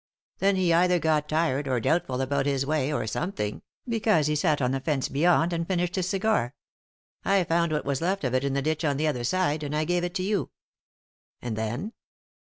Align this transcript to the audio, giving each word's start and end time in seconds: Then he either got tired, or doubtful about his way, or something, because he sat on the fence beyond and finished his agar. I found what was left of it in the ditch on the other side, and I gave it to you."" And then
Then 0.39 0.55
he 0.55 0.73
either 0.73 0.97
got 0.97 1.29
tired, 1.29 1.67
or 1.67 1.79
doubtful 1.79 2.21
about 2.21 2.47
his 2.47 2.65
way, 2.65 2.91
or 2.91 3.05
something, 3.05 3.61
because 3.87 4.25
he 4.25 4.35
sat 4.35 4.59
on 4.59 4.71
the 4.71 4.79
fence 4.79 5.07
beyond 5.09 5.53
and 5.53 5.67
finished 5.67 5.93
his 5.95 6.11
agar. 6.11 6.55
I 7.23 7.43
found 7.43 7.71
what 7.71 7.85
was 7.85 8.01
left 8.01 8.23
of 8.23 8.33
it 8.33 8.43
in 8.43 8.53
the 8.53 8.63
ditch 8.63 8.83
on 8.83 8.97
the 8.97 9.05
other 9.05 9.23
side, 9.23 9.61
and 9.61 9.75
I 9.75 9.85
gave 9.85 10.03
it 10.03 10.15
to 10.15 10.23
you."" 10.23 10.49
And 11.43 11.55
then 11.55 11.93